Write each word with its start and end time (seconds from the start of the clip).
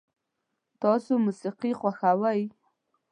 تاسو 0.81 1.11
موسیقي 1.25 1.71
خوښوئ؟ 1.79 2.41